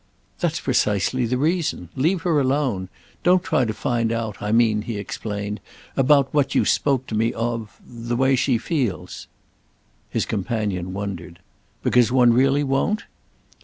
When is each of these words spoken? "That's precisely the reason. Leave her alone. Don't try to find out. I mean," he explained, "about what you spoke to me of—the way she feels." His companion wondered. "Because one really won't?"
"That's 0.39 0.59
precisely 0.59 1.27
the 1.27 1.37
reason. 1.37 1.89
Leave 1.95 2.23
her 2.23 2.39
alone. 2.39 2.89
Don't 3.21 3.43
try 3.43 3.65
to 3.65 3.71
find 3.75 4.11
out. 4.11 4.41
I 4.41 4.51
mean," 4.51 4.81
he 4.81 4.97
explained, 4.97 5.59
"about 5.95 6.33
what 6.33 6.55
you 6.55 6.65
spoke 6.65 7.05
to 7.05 7.13
me 7.15 7.31
of—the 7.33 8.15
way 8.15 8.35
she 8.35 8.57
feels." 8.57 9.27
His 10.09 10.25
companion 10.25 10.93
wondered. 10.93 11.37
"Because 11.83 12.11
one 12.11 12.33
really 12.33 12.63
won't?" 12.63 13.03